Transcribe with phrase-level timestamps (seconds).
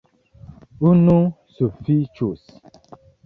[0.91, 1.17] Unu
[1.57, 2.45] sufiĉus.